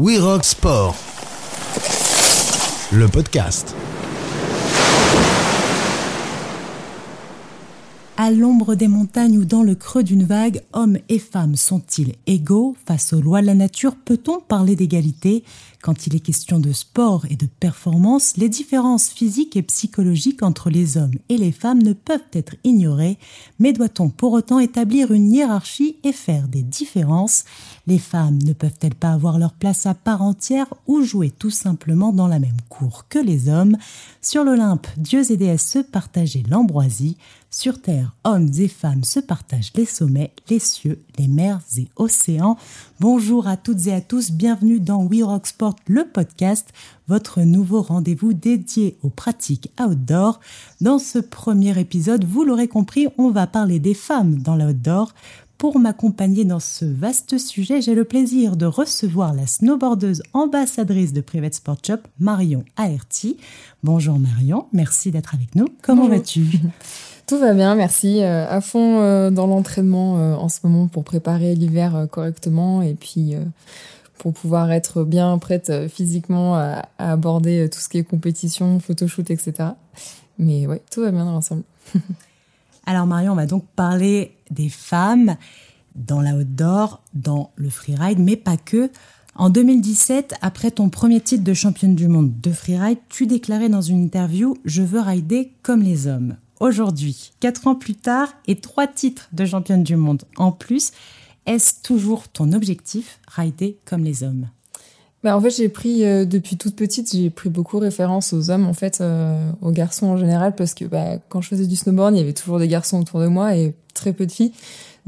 [0.00, 0.94] We Sport,
[2.92, 3.74] le podcast.
[8.20, 12.74] À l'ombre des montagnes ou dans le creux d'une vague, hommes et femmes sont-ils égaux
[12.84, 13.94] face aux lois de la nature?
[13.94, 15.44] Peut-on parler d'égalité?
[15.82, 20.68] Quand il est question de sport et de performance, les différences physiques et psychologiques entre
[20.68, 23.18] les hommes et les femmes ne peuvent être ignorées,
[23.60, 27.44] mais doit-on pour autant établir une hiérarchie et faire des différences?
[27.86, 32.12] Les femmes ne peuvent-elles pas avoir leur place à part entière ou jouer tout simplement
[32.12, 33.76] dans la même cour que les hommes?
[34.20, 37.16] Sur l'Olympe, dieux et déesses se partageaient l'ambroisie,
[37.50, 42.58] sur Terre, hommes et femmes se partagent les sommets, les cieux, les mers et océans.
[43.00, 46.68] Bonjour à toutes et à tous, bienvenue dans We Rock Sport, le podcast,
[47.08, 50.40] votre nouveau rendez-vous dédié aux pratiques outdoor.
[50.82, 55.14] Dans ce premier épisode, vous l'aurez compris, on va parler des femmes dans l'outdoor.
[55.56, 61.20] Pour m'accompagner dans ce vaste sujet, j'ai le plaisir de recevoir la snowboardeuse ambassadrice de
[61.20, 63.38] Private Sport Shop, Marion Aerti.
[63.82, 65.66] Bonjour Marion, merci d'être avec nous.
[65.82, 66.46] Comment vas-tu?
[67.28, 68.22] Tout va bien, merci.
[68.22, 72.94] Euh, à fond euh, dans l'entraînement euh, en ce moment pour préparer l'hiver correctement et
[72.94, 73.34] puis
[74.16, 79.52] pour pouvoir être bien prête physiquement à, aborder tout ce qui est compétition, photoshoot, etc.
[80.38, 81.64] Mais ouais, tout va bien dans l'ensemble.
[82.86, 85.36] Alors Marion, on va donc parler des femmes
[85.96, 88.90] dans la outdoor, dans le freeride, mais pas que.
[89.34, 93.82] En 2017, après ton premier titre de championne du monde de freeride, tu déclarais dans
[93.82, 96.36] une interview Je veux rider comme les hommes.
[96.60, 100.92] Aujourd'hui, quatre ans plus tard et trois titres de championne du monde en plus,
[101.46, 104.48] est-ce toujours ton objectif, rider comme les hommes?
[105.24, 108.66] Bah en fait, j'ai pris euh, depuis toute petite, j'ai pris beaucoup référence aux hommes,
[108.66, 112.14] en fait, euh, aux garçons en général, parce que bah, quand je faisais du snowboard,
[112.14, 114.52] il y avait toujours des garçons autour de moi et très peu de filles.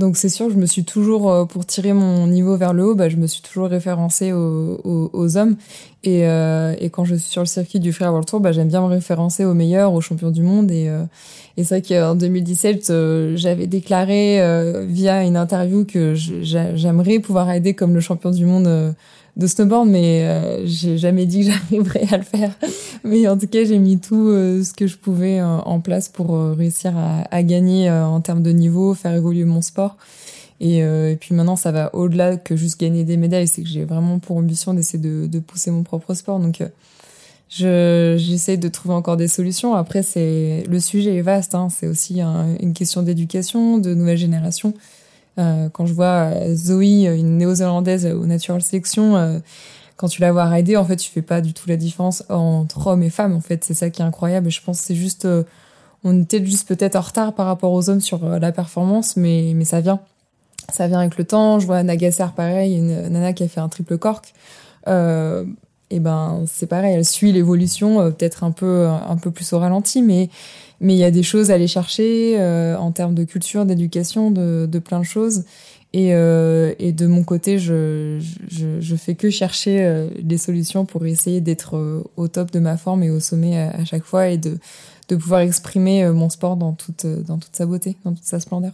[0.01, 2.95] Donc c'est sûr, je me suis toujours, euh, pour tirer mon niveau vers le haut,
[2.95, 5.57] bah, je me suis toujours référencée aux, aux, aux hommes.
[6.05, 8.81] Et, et, quand je suis sur le circuit du Free World Tour, bah, j'aime bien
[8.81, 10.71] me référencer aux meilleurs, aux champions du monde.
[10.71, 10.91] Et,
[11.59, 12.91] et c'est vrai qu'en 2017,
[13.35, 14.41] j'avais déclaré
[14.89, 18.95] via une interview que j'aimerais pouvoir aider comme le champion du monde
[19.37, 22.53] de snowboard, mais euh, j'ai jamais dit que j'arriverais à le faire.
[23.05, 26.09] Mais en tout cas, j'ai mis tout euh, ce que je pouvais euh, en place
[26.09, 29.97] pour réussir à, à gagner en termes de niveau, faire évoluer mon sport.
[30.63, 33.49] Et, et puis maintenant, ça va au-delà que juste gagner des médailles.
[33.49, 36.39] C'est que j'ai vraiment pour ambition d'essayer de, de, pousser mon propre sport.
[36.39, 36.63] Donc,
[37.49, 39.75] je j'essaie de trouver encore des solutions.
[39.75, 41.55] Après, c'est le sujet est vaste.
[41.55, 41.69] Hein.
[41.71, 44.75] C'est aussi une question d'éducation, de nouvelle génération.
[45.39, 49.39] Euh, quand je vois euh, Zoe, une néo-zélandaise au Natural Selection, euh,
[49.97, 52.89] quand tu la vois rider, en fait, tu fais pas du tout la différence entre
[52.89, 53.35] hommes et femmes.
[53.35, 54.49] En fait, c'est ça qui est incroyable.
[54.49, 55.29] Et je pense que c'est juste,
[56.05, 59.67] on était juste peut-être en retard par rapport aux hommes sur la performance, mais mais
[59.67, 60.01] ça vient,
[60.73, 61.59] ça vient avec le temps.
[61.59, 64.33] Je vois Nagasser pareil, une nana qui a fait un triple cork.
[64.89, 65.45] Euh,
[65.91, 70.03] et ben c'est pareil, elle suit l'évolution, peut-être un peu un peu plus au ralenti,
[70.03, 70.29] mais
[70.81, 74.31] mais il y a des choses à aller chercher euh, en termes de culture, d'éducation,
[74.31, 75.45] de, de, plein de choses.
[75.93, 78.19] Et, euh, et de mon côté, je,
[78.49, 82.61] je, je, fais que chercher euh, des solutions pour essayer d'être euh, au top de
[82.61, 84.59] ma forme et au sommet à, à, chaque fois et de,
[85.09, 88.73] de pouvoir exprimer mon sport dans toute, dans toute sa beauté, dans toute sa splendeur.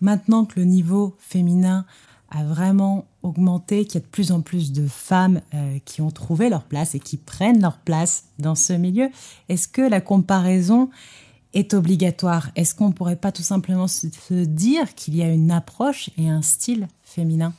[0.00, 1.84] Maintenant que le niveau féminin
[2.30, 6.10] a vraiment augmenté, qu'il y a de plus en plus de femmes euh, qui ont
[6.10, 9.08] trouvé leur place et qui prennent leur place dans ce milieu.
[9.48, 10.90] Est-ce que la comparaison
[11.54, 12.50] est obligatoire?
[12.54, 14.06] Est-ce qu'on ne pourrait pas tout simplement se
[14.44, 17.52] dire qu'il y a une approche et un style féminin?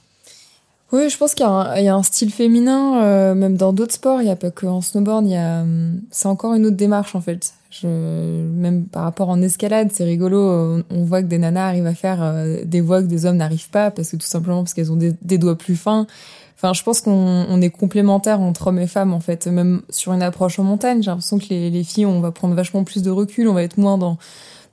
[0.91, 4.25] Oui, je pense qu'il y, a un style féminin, euh, même dans d'autres sports, il
[4.25, 7.15] n'y a pas que en snowboard, il y a, hum, c'est encore une autre démarche
[7.15, 7.53] en fait.
[7.69, 10.81] Je, même par rapport en escalade, c'est rigolo.
[10.89, 13.69] On, voit que des nanas arrivent à faire euh, des voies que des hommes n'arrivent
[13.69, 16.07] pas parce que tout simplement parce qu'elles ont des, doigts plus fins.
[16.55, 17.11] Enfin, je pense qu'on
[17.47, 19.45] on est complémentaires entre hommes et femmes en fait.
[19.45, 22.55] Même sur une approche en montagne, j'ai l'impression que les, les, filles, on va prendre
[22.55, 24.17] vachement plus de recul, on va être moins dans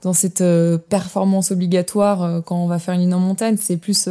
[0.02, 3.56] dans cette euh, performance obligatoire euh, quand on va faire une ligne en montagne.
[3.60, 4.08] C'est plus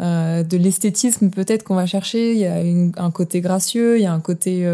[0.00, 2.32] de l'esthétisme peut-être qu'on va chercher.
[2.32, 4.66] Il y a une, un côté gracieux, il y a un côté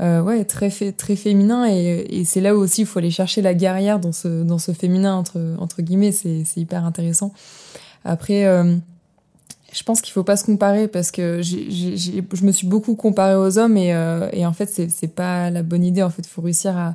[0.00, 1.66] euh, ouais, très, très féminin.
[1.68, 4.58] Et, et c'est là où aussi il faut aller chercher la guerrière dans ce, dans
[4.58, 6.12] ce féminin, entre, entre guillemets.
[6.12, 7.32] C'est hyper intéressant.
[8.04, 8.76] Après, euh,
[9.72, 11.68] je pense qu'il faut pas se comparer parce que j
[12.32, 15.62] je me suis beaucoup comparée aux hommes et, euh, et en fait, c'est pas la
[15.62, 16.02] bonne idée.
[16.02, 16.94] En fait, faut réussir à,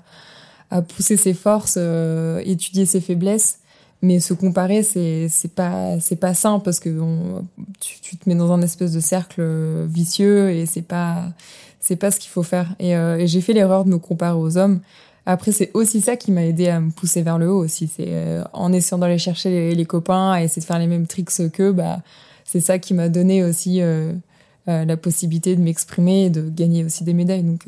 [0.71, 3.59] à pousser ses forces, euh, étudier ses faiblesses
[4.03, 6.89] mais se comparer c'est c'est pas c'est pas sain parce que
[7.79, 9.41] tu, tu, te mets dans un espèce de cercle
[9.87, 11.33] vicieux et c'est pas
[11.83, 12.73] c'est pas ce qu'il faut faire.
[12.79, 14.79] Et, euh, et j'ai fait l'erreur de me comparer aux hommes.
[15.25, 17.87] Après, c'est aussi ça qui m'a aidé à me pousser vers le haut aussi.
[17.93, 21.29] C'est euh, en essayant d'aller chercher les, copains, à essayer de faire les mêmes tricks
[21.51, 22.01] qu'eux, bah,
[22.45, 24.13] c'est ça qui m'a donné aussi euh,
[24.65, 27.43] la possibilité de m'exprimer et de gagner aussi des médailles.
[27.43, 27.67] Donc.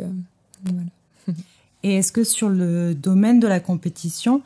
[1.84, 4.42] Et est-ce que sur le domaine de la compétition,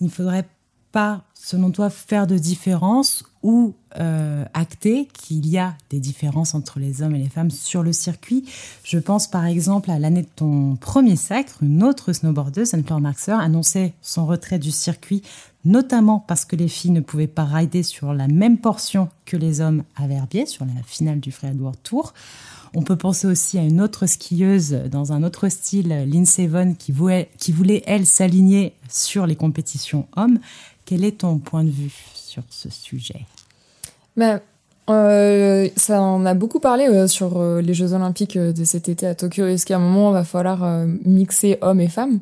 [0.00, 0.46] il ne faudrait
[0.90, 6.78] pas, selon toi, faire de différence ou euh, acter qu'il y a des différences entre
[6.78, 8.44] les hommes et les femmes sur le circuit?
[8.84, 13.32] Je pense par exemple à l'année de ton premier sacre, une autre snowboardeuse, Anne-Fleur Marxer,
[13.32, 15.22] annonçait son retrait du circuit,
[15.64, 19.60] notamment parce que les filles ne pouvaient pas rider sur la même portion que les
[19.60, 22.14] hommes à Verbier, sur la finale du Free World Tour.
[22.74, 26.90] On peut penser aussi à une autre skieuse dans un autre style, Lindsey Vonn, qui
[26.90, 30.38] voulait, qui voulait elle, s'aligner sur les compétitions hommes.
[30.84, 33.26] Quel est ton point de vue sur ce sujet?
[34.16, 34.40] Ben,
[34.90, 39.06] euh, Ça en a beaucoup parlé euh, sur euh, les Jeux Olympiques de cet été
[39.06, 39.46] à Tokyo.
[39.46, 42.20] Est-ce qu'à un moment, il va falloir mixer hommes et femmes?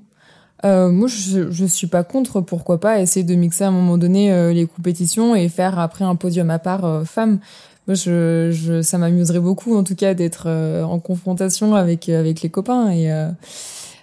[0.63, 2.43] Moi, je, je suis pas contre.
[2.43, 6.17] Pourquoi pas essayer de mixer à un moment donné les compétitions et faire après un
[6.17, 7.41] podium à part femmes
[7.95, 12.43] je, je, ça m'amuserait beaucoup, en tout cas, d'être euh, en confrontation avec euh, avec
[12.43, 12.91] les copains.
[12.91, 13.29] Et euh,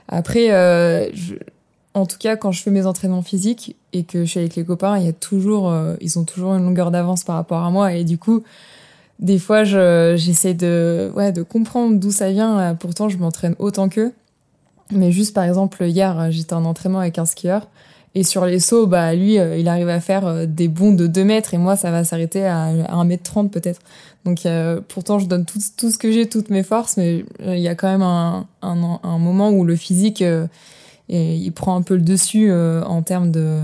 [0.08, 0.50] après,
[1.98, 4.64] en tout cas, quand je fais mes entraînements physiques et que je suis avec les
[4.64, 7.94] copains, il y a toujours, ils ont toujours une longueur d'avance par rapport à moi.
[7.94, 8.44] Et du coup,
[9.20, 12.76] des fois, j'essaie de ouais de comprendre d'où ça vient.
[12.80, 14.14] Pourtant, je m'entraîne autant qu'eux.
[14.92, 17.68] Mais juste par exemple, hier, j'étais en entraînement avec un skieur
[18.18, 21.06] et sur les sauts, bah lui, euh, il arrive à faire euh, des bonds de
[21.06, 23.80] 2 mètres et moi, ça va s'arrêter à, 1 mètre 30 peut-être.
[24.26, 27.68] Donc euh, pourtant, je donne tout, ce que j'ai, toutes mes forces, mais il y
[27.68, 30.24] a quand même un moment où le physique,
[31.10, 33.62] il prend un peu le dessus en termes de,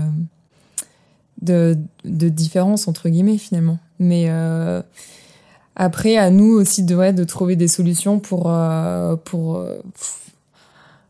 [1.42, 3.78] de, différence, entre guillemets, finalement.
[3.98, 4.30] Mais
[5.76, 8.50] après, à nous aussi de, de trouver des solutions pour,
[9.24, 9.64] pour,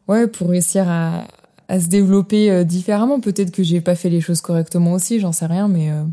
[0.08, 1.24] ouais, pour réussir à
[1.68, 3.20] à se développer euh, différemment.
[3.20, 6.04] Peut-être que j'ai pas fait les choses correctement aussi, j'en sais rien, mais, euh,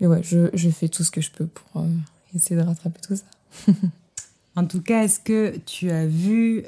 [0.00, 1.86] mais ouais, je, je, fais tout ce que je peux pour euh,
[2.34, 3.72] essayer de rattraper tout ça.
[4.56, 6.64] en tout cas, est-ce que tu as vu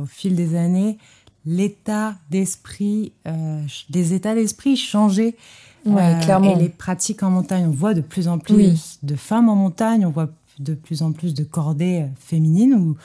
[0.00, 0.98] au fil des années
[1.48, 3.12] l'état d'esprit,
[3.90, 5.34] des états d'esprit changer
[5.86, 6.54] ouais, clairement.
[6.54, 10.04] et les pratiques en montagne On voit de plus en plus de femmes en montagne,
[10.04, 10.28] on voit
[10.58, 12.96] de plus en plus de cordées féminines ou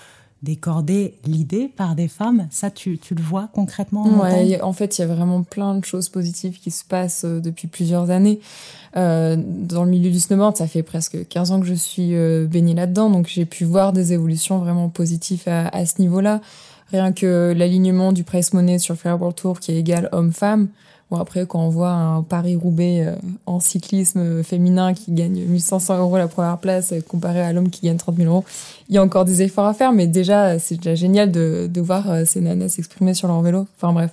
[0.43, 2.47] des cordées l'idée par des femmes.
[2.51, 5.75] Ça, tu, tu le vois concrètement en ouais, En fait, il y a vraiment plein
[5.75, 8.41] de choses positives qui se passent euh, depuis plusieurs années.
[8.97, 12.45] Euh, dans le milieu du snowboard, ça fait presque 15 ans que je suis euh,
[12.45, 16.41] baignée là-dedans, donc j'ai pu voir des évolutions vraiment positives à, à ce niveau-là.
[16.91, 20.67] Rien que l'alignement du price money sur World Tour qui est égal homme-femme,
[21.13, 23.15] Bon, après, quand on voit un Paris-Roubaix euh,
[23.45, 27.85] en cyclisme féminin qui gagne 1500 euros la première place euh, comparé à l'homme qui
[27.85, 28.43] gagne 30 000 euros,
[28.89, 31.81] il y a encore des efforts à faire, mais déjà, c'est déjà génial de, de
[31.81, 33.67] voir euh, ces nanas s'exprimer sur leur vélo.
[33.77, 34.09] Enfin bref,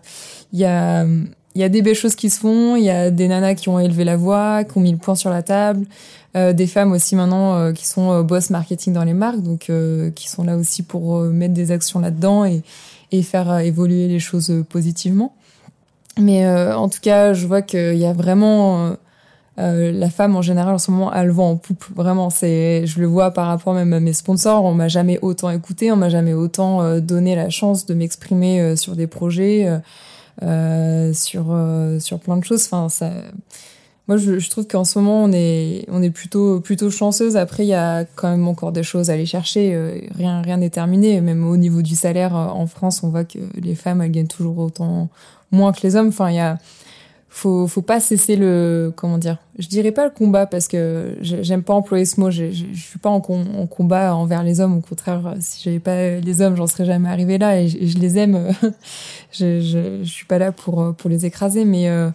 [0.52, 3.10] il y a, il y a des belles choses qui se font, il y a
[3.10, 5.86] des nanas qui ont élevé la voix, qui ont mis le point sur la table,
[6.36, 9.72] euh, des femmes aussi maintenant qui sont boss marketing dans les marques, donc
[10.14, 12.60] qui sont là aussi pour mettre des actions là-dedans et,
[13.10, 15.32] et faire évoluer les choses positivement.
[16.18, 18.94] Mais euh, en tout cas, je vois qu'il y a vraiment euh,
[19.58, 21.84] euh, la femme en général en ce moment a le vent en poupe.
[21.94, 24.64] Vraiment, c'est, je le vois par rapport même à mes sponsors.
[24.64, 28.96] On m'a jamais autant écouté, on m'a jamais autant donné la chance de m'exprimer sur
[28.96, 29.80] des projets,
[30.40, 31.56] sur
[32.00, 32.64] sur plein de choses.
[32.66, 33.10] Enfin, ça.
[34.10, 37.36] Moi, je, trouve qu'en ce moment, on est on est plutôt plutôt chanceuse.
[37.36, 40.10] Après, il y a quand même encore des choses à aller chercher.
[40.16, 41.20] rien rien n'est terminé.
[41.20, 44.58] Même au niveau du salaire en France, on voit que les femmes elles gagnent toujours
[44.58, 45.08] autant
[45.52, 46.08] moins que les hommes.
[46.08, 46.58] Enfin, il y a
[47.28, 51.62] faut faut pas cesser le comment dire je dirais pas le combat parce que j'aime
[51.62, 55.34] pas employer ce mot je, je, suis pas en, combat envers les hommes au contraire
[55.38, 58.52] si j'avais pas les hommes j'en serais jamais arrivé là et je, les aime
[59.32, 62.10] je, je, je suis pas là pour pour les écraser mais euh,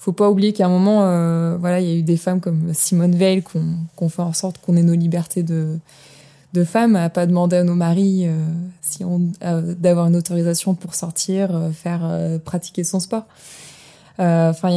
[0.00, 2.74] faut pas oublier qu'à un moment euh, voilà il y a eu des femmes comme
[2.74, 3.62] Simone Veil qu'on
[3.94, 5.78] qu'on fait en sorte qu'on ait nos libertés de
[6.52, 8.34] de femmes à pas demander à nos maris euh,
[8.80, 12.00] si euh, d'avoir une autorisation pour sortir, euh, faire
[12.44, 13.24] pratiquer son sport.
[14.18, 14.68] Enfin,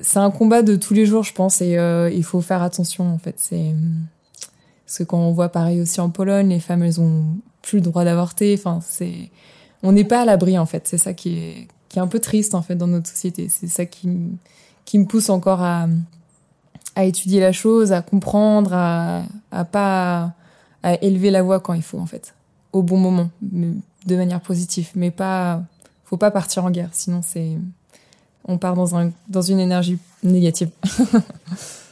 [0.00, 1.76] c'est un combat de tous les jours, je pense, et
[2.14, 3.34] il faut faire attention en fait.
[3.36, 3.74] C'est
[4.86, 7.26] parce que quand on voit pareil aussi en Pologne, les femmes elles ont
[7.60, 8.54] plus le droit d'avorter.
[8.58, 9.30] Enfin, c'est
[9.82, 10.88] on n'est pas à l'abri en fait.
[10.88, 13.50] C'est ça qui est qui est un peu triste en fait dans notre société.
[13.50, 14.08] C'est ça qui
[14.86, 15.86] qui me pousse encore à
[17.04, 20.32] étudier la chose, à comprendre, à à pas
[20.82, 22.34] à élever la voix quand il faut en fait,
[22.72, 25.62] au bon moment, de manière positive, mais pas,
[26.04, 27.58] faut pas partir en guerre, sinon c'est,
[28.46, 30.70] on part dans un dans une énergie négative.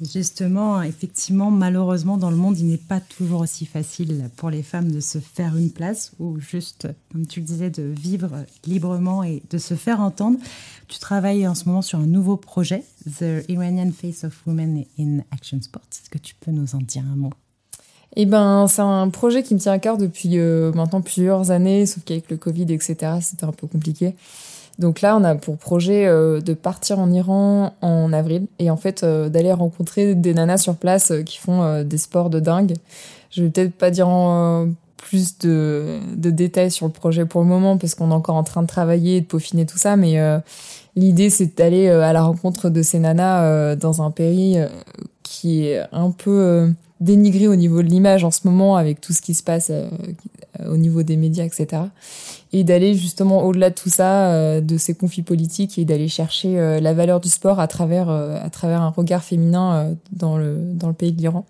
[0.00, 4.90] Justement, effectivement, malheureusement, dans le monde, il n'est pas toujours aussi facile pour les femmes
[4.90, 8.30] de se faire une place ou juste, comme tu le disais, de vivre
[8.64, 10.38] librement et de se faire entendre.
[10.88, 12.82] Tu travailles en ce moment sur un nouveau projet,
[13.18, 15.82] The Iranian Face of Women in Action Sports.
[15.92, 17.32] Est-ce que tu peux nous en dire un mot?
[18.16, 21.84] Eh ben, c'est un projet qui me tient à cœur depuis euh, maintenant plusieurs années,
[21.84, 24.14] sauf qu'avec le Covid, etc., c'était un peu compliqué.
[24.80, 28.78] Donc là, on a pour projet euh, de partir en Iran en avril et en
[28.78, 32.74] fait euh, d'aller rencontrer des nanas sur place qui font des sports de dingue.
[33.30, 34.08] Je vais peut-être pas dire
[34.96, 38.42] plus de, de, détails sur le projet pour le moment parce qu'on est encore en
[38.42, 40.18] train de travailler et de peaufiner tout ça, mais
[40.96, 44.60] l'idée c'est d'aller à la rencontre de ces nanas dans un pays
[45.22, 49.22] qui est un peu dénigré au niveau de l'image en ce moment avec tout ce
[49.22, 49.88] qui se passe euh,
[50.68, 51.82] au niveau des médias, etc.
[52.52, 56.58] Et d'aller justement au-delà de tout ça, euh, de ces conflits politiques et d'aller chercher
[56.58, 60.88] euh, la valeur du sport à travers à travers un regard féminin dans le dans
[60.88, 61.46] le pays de l'Iran.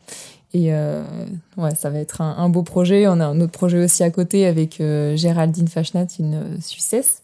[0.52, 3.06] Et ouais, ça va être un, beau projet.
[3.06, 4.82] On a un autre projet aussi à côté avec
[5.14, 7.22] Géraldine Fashnat, une Suissesse.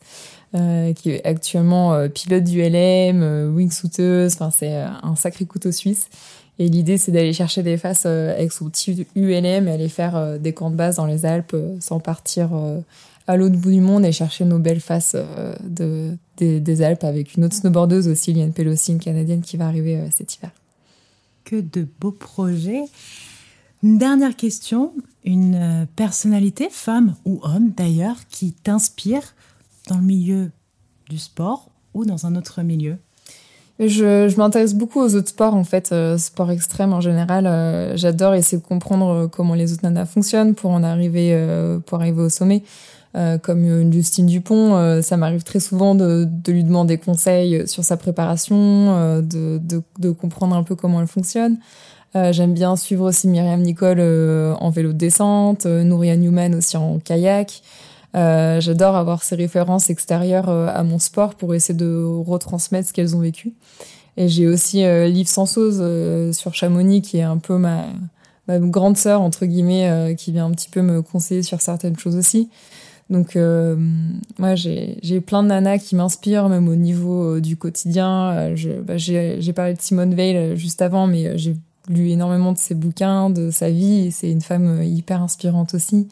[0.53, 6.09] qui est actuellement pilote du LM, wingsuiteuse, enfin c'est un sacré couteau suisse
[6.59, 10.17] et l'idée, c'est d'aller chercher des faces euh, avec son petit ULM et aller faire
[10.17, 12.51] euh, des camps de base dans les Alpes euh, sans partir
[13.27, 15.17] à l'autre bout du monde et chercher nos belles faces
[15.65, 20.01] de, des, Alpes avec une autre snowboardeuse aussi, Liane Pelosi, une Canadienne qui va arriver
[20.15, 20.51] cet hiver.
[21.45, 22.85] Que de beaux projets.
[23.83, 24.93] Une dernière question.
[25.25, 29.35] Une personnalité, femme ou homme d'ailleurs, qui t'inspire
[29.89, 30.51] dans le milieu
[31.11, 32.97] du sport ou dans un autre milieu?
[33.79, 37.47] Je, je m'intéresse beaucoup aux autres sports en fait, euh, sport extrême en général.
[37.47, 41.79] Euh, j'adore essayer de comprendre euh, comment les autres nanas fonctionnent pour en arriver, euh,
[41.79, 42.63] pour arriver au sommet.
[43.43, 47.97] comme une Justine Dupont, ça m'arrive très souvent de, de, lui demander conseils sur sa
[47.97, 51.57] préparation, de, de, de, comprendre un peu comment elle fonctionne.
[52.15, 54.01] J'aime bien suivre aussi Myriam Nicole
[54.61, 57.63] en vélo de descente, Nouria Newman aussi en kayak.
[58.17, 62.93] Euh, j'adore avoir ces références extérieures euh, à mon sport pour essayer de retransmettre ce
[62.93, 63.53] qu'elles ont vécu.
[64.17, 67.85] Et j'ai aussi euh, Liv Sansose euh, sur Chamonix qui est un peu ma,
[68.49, 72.49] grande sœur entre guillemets qui vient un petit peu me conseiller sur certaines choses aussi.
[73.11, 73.37] Donc
[74.39, 78.55] moi j'ai j'ai plein de nanas qui m'inspirent même au niveau du quotidien.
[78.85, 81.57] Bah, j'ai parlé de Simone Veil juste avant, mais j'ai
[81.89, 84.13] lu énormément de ses bouquins, de sa vie.
[84.13, 86.07] C'est une femme hyper inspirante aussi.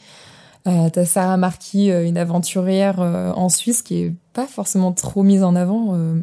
[0.66, 5.23] Euh, T'as Sarah Marquis, euh, une aventurière euh, en Suisse qui est pas forcément trop
[5.23, 6.14] mise en avant, euh,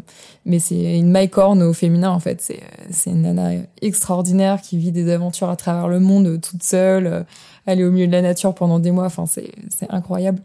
[0.46, 2.42] mais c'est une mycorn au féminin en fait.
[2.90, 7.26] C'est une nana extraordinaire qui vit des aventures à travers le monde toute seule.
[7.68, 9.06] elle est au milieu de la nature pendant des mois.
[9.06, 10.42] Enfin c'est c'est incroyable.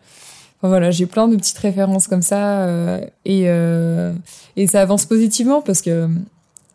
[0.58, 2.68] Enfin, voilà, j'ai plein de petites références comme ça
[3.24, 3.44] et
[4.56, 6.08] et ça avance positivement parce que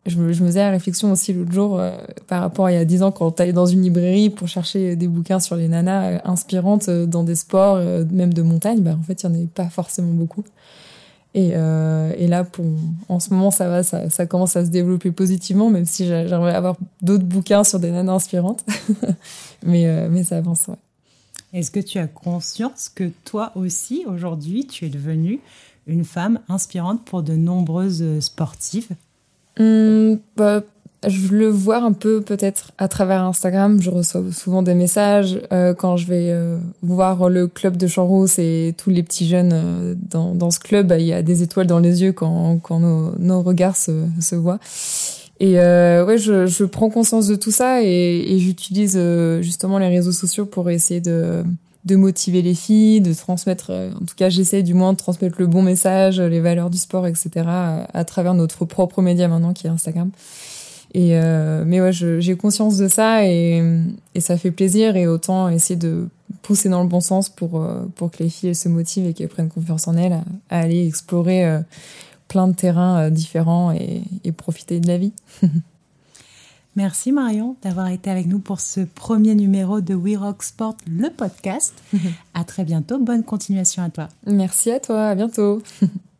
[0.05, 1.91] je me, je faisais la réflexion aussi l'autre jour euh,
[2.27, 4.96] par rapport à il y a dix ans quand t'allais dans une librairie pour chercher
[4.96, 7.77] des bouquins sur les nanas euh, inspirantes euh, dans des sports,
[8.12, 10.43] même de montagne, bah en fait il y en avait pas forcément beaucoup.
[11.34, 12.46] Et, là,
[13.08, 16.75] en ce moment, ça va, ça, commence à se développer positivement, même si j'aimerais avoir
[17.01, 18.65] d'autres bouquins sur des nanas inspirantes.
[19.65, 20.75] mais, mais ça avance, ouais.
[21.53, 25.39] Est-ce que tu as conscience que toi aussi, aujourd'hui, tu es devenue
[25.88, 28.89] une femme inspirante pour de nombreuses sportives?
[29.58, 30.63] Bah,
[31.08, 33.81] je le vois un peu peut-être à travers Instagram.
[33.81, 38.38] Je reçois souvent des messages euh, quand je vais euh, voir le club de Champs-Rousse
[38.38, 40.88] et tous les petits jeunes euh, dans, dans ce club.
[40.88, 44.36] Bah, il y a des étoiles dans les yeux quand, quand nos, regards se, se
[44.36, 44.60] voient.
[45.39, 49.00] Et ouais, je, je prends conscience de tout ça et j'utilise
[49.41, 51.43] justement les réseaux sociaux pour essayer de
[51.86, 55.38] de motiver les filles, de transmettre, euh, en tout cas j'essaie du moins de transmettre
[55.40, 57.30] le bon message, les valeurs du sport, etc.
[57.48, 60.12] à, travers notre propre média maintenant qui est Instagram.
[60.94, 63.64] Et euh, mais ouais, j'ai conscience de ça et,
[64.20, 66.10] ça fait plaisir et autant essayer de
[66.42, 69.30] pousser dans le bon sens pour euh, pour que les filles se motivent et qu'elles
[69.30, 71.62] prennent confiance en elles à, aller explorer
[72.28, 75.14] plein de terrains différents et profiter de la vie.
[76.75, 81.10] Merci Marion d'avoir été avec nous pour ce premier numéro de We Rock Sport, le
[81.10, 81.74] podcast.
[82.34, 82.98] à très bientôt.
[82.98, 84.08] Bonne continuation à toi.
[84.25, 85.08] Merci à toi.
[85.08, 85.62] À bientôt.